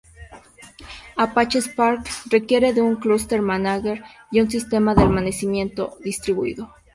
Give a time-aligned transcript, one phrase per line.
[1.15, 6.73] Apache Spark requiere de un cluster manager y un sistema de almacenamiento distribuido.